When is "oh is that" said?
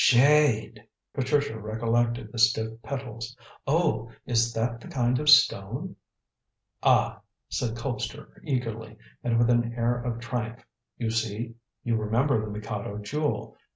3.67-4.81